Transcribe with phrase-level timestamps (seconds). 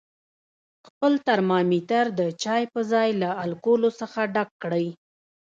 [0.87, 4.87] خپل ترمامتر د چای په ځای له الکولو څخه ډک کړئ.